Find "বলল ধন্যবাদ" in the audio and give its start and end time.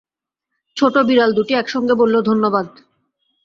1.93-2.67